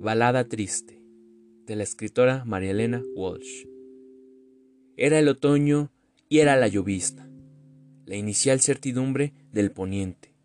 Balada 0.00 0.44
triste 0.44 1.02
de 1.66 1.74
la 1.74 1.82
escritora 1.82 2.44
María 2.44 2.70
Elena 2.70 3.02
Walsh. 3.16 3.66
Era 4.96 5.18
el 5.18 5.26
otoño 5.26 5.90
y 6.28 6.38
era 6.38 6.54
la 6.54 6.68
llovizna, 6.68 7.28
la 8.06 8.14
inicial 8.14 8.60
certidumbre 8.60 9.34
del 9.50 9.72
poniente. 9.72 10.36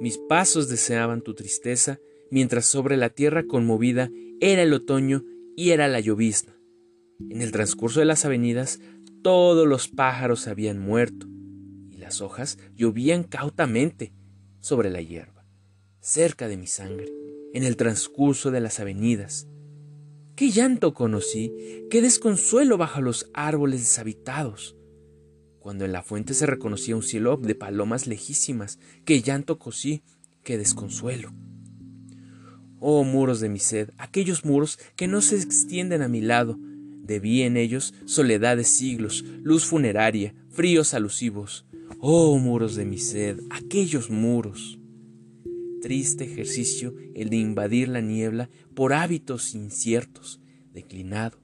Mis 0.00 0.18
pasos 0.18 0.68
deseaban 0.68 1.22
tu 1.22 1.34
tristeza, 1.34 1.98
mientras 2.30 2.66
sobre 2.66 2.96
la 2.96 3.10
tierra 3.10 3.44
conmovida 3.48 4.08
era 4.38 4.62
el 4.62 4.72
otoño 4.72 5.24
y 5.56 5.70
era 5.70 5.88
la 5.88 5.98
llovizna. 5.98 6.56
En 7.28 7.42
el 7.42 7.50
transcurso 7.50 7.98
de 7.98 8.06
las 8.06 8.24
avenidas 8.24 8.78
todos 9.20 9.66
los 9.66 9.88
pájaros 9.88 10.46
habían 10.46 10.78
muerto, 10.78 11.26
y 11.90 11.96
las 11.96 12.20
hojas 12.20 12.56
llovían 12.76 13.24
cautamente 13.24 14.12
sobre 14.60 14.90
la 14.90 15.02
hierba, 15.02 15.44
cerca 15.98 16.46
de 16.46 16.56
mi 16.56 16.68
sangre 16.68 17.26
en 17.56 17.64
el 17.64 17.78
transcurso 17.78 18.50
de 18.50 18.60
las 18.60 18.80
avenidas. 18.80 19.48
Qué 20.34 20.50
llanto 20.50 20.92
conocí, 20.92 21.54
qué 21.88 22.02
desconsuelo 22.02 22.76
bajo 22.76 23.00
los 23.00 23.30
árboles 23.32 23.80
deshabitados. 23.80 24.76
Cuando 25.58 25.86
en 25.86 25.92
la 25.92 26.02
fuente 26.02 26.34
se 26.34 26.44
reconocía 26.44 26.96
un 26.96 27.02
cielo 27.02 27.38
de 27.38 27.54
palomas 27.54 28.06
lejísimas, 28.06 28.78
qué 29.06 29.22
llanto 29.22 29.58
cosí, 29.58 30.02
qué 30.42 30.58
desconsuelo. 30.58 31.32
Oh 32.78 33.04
muros 33.04 33.40
de 33.40 33.48
mi 33.48 33.58
sed, 33.58 33.88
aquellos 33.96 34.44
muros 34.44 34.78
que 34.94 35.08
no 35.08 35.22
se 35.22 35.36
extienden 35.36 36.02
a 36.02 36.08
mi 36.08 36.20
lado, 36.20 36.58
debí 36.60 37.40
en 37.40 37.56
ellos 37.56 37.94
soledad 38.04 38.58
de 38.58 38.64
siglos, 38.64 39.24
luz 39.42 39.64
funeraria, 39.64 40.34
fríos 40.50 40.92
alusivos. 40.92 41.64
Oh 42.00 42.36
muros 42.36 42.76
de 42.76 42.84
mi 42.84 42.98
sed, 42.98 43.40
aquellos 43.48 44.10
muros 44.10 44.78
triste 45.86 46.24
ejercicio 46.24 46.96
el 47.14 47.30
de 47.30 47.36
invadir 47.36 47.86
la 47.86 48.00
niebla 48.00 48.50
por 48.74 48.92
hábitos 48.92 49.54
inciertos, 49.54 50.40
declinado. 50.72 51.38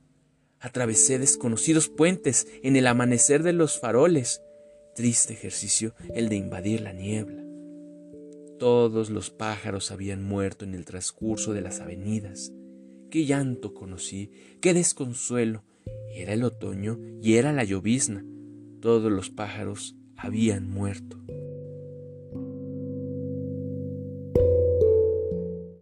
Atravesé 0.58 1.20
desconocidos 1.20 1.89
puentes 1.89 2.48
en 2.64 2.75
el 2.75 2.89
amanecer 2.89 3.44
de 3.44 3.52
los 3.52 3.78
faroles. 3.78 4.42
Triste 4.97 5.33
ejercicio 5.33 5.94
el 6.12 6.28
de 6.28 6.34
invadir 6.34 6.80
la 6.80 6.92
niebla. 6.92 7.44
Todos 8.58 9.11
los 9.11 9.30
pájaros 9.30 9.92
habían 9.92 10.25
muerto 10.25 10.64
en 10.64 10.74
el 10.74 10.86
transcurso 10.86 11.52
de 11.52 11.61
las 11.61 11.78
avenidas. 11.78 12.52
Qué 13.12 13.24
llanto 13.24 13.74
conocí, 13.74 14.33
qué 14.61 14.74
desconsuelo. 14.74 15.62
Era 16.12 16.33
el 16.33 16.42
otoño 16.42 16.98
y 17.22 17.34
era 17.34 17.52
la 17.52 17.62
llovizna. 17.62 18.24
Todos 18.80 19.12
los 19.12 19.30
pájaros 19.30 19.95
habían 20.17 20.69
muerto. 20.69 21.22